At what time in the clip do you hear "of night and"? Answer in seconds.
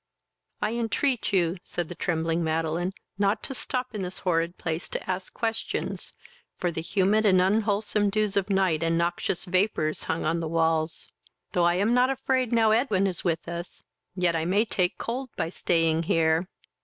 8.35-8.97